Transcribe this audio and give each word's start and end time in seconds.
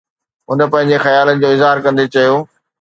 هن 0.49 0.59
پنهنجي 0.71 0.97
خيالن 1.05 1.35
جو 1.41 1.47
اظهار 1.55 1.77
ڪندي 1.85 2.05
چيو 2.13 2.33